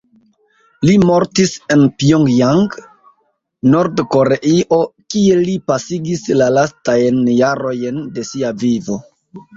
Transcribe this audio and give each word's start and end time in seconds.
Li 0.87 0.93
mortis 1.09 1.51
en 1.75 1.83
Pjongjango, 2.03 2.81
Nord-Koreio 3.75 4.79
kie 5.15 5.37
li 5.45 5.55
pasigis 5.73 6.25
la 6.43 6.49
lastajn 6.59 7.21
jarojn 7.45 8.01
de 8.17 8.29
sia 8.33 8.55
vivo. 8.65 8.99